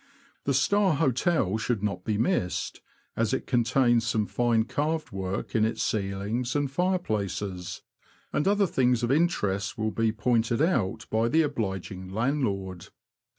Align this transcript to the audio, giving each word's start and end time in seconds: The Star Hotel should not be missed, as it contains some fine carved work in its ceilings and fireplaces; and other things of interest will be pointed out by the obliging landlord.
The 0.45 0.55
Star 0.55 0.95
Hotel 0.95 1.59
should 1.59 1.83
not 1.83 2.03
be 2.03 2.17
missed, 2.17 2.81
as 3.15 3.35
it 3.35 3.45
contains 3.45 4.07
some 4.07 4.25
fine 4.25 4.63
carved 4.65 5.11
work 5.11 5.53
in 5.53 5.63
its 5.63 5.83
ceilings 5.83 6.55
and 6.55 6.71
fireplaces; 6.71 7.83
and 8.33 8.47
other 8.47 8.65
things 8.65 9.03
of 9.03 9.11
interest 9.11 9.77
will 9.77 9.91
be 9.91 10.11
pointed 10.11 10.59
out 10.59 11.05
by 11.11 11.27
the 11.29 11.43
obliging 11.43 12.09
landlord. 12.09 12.87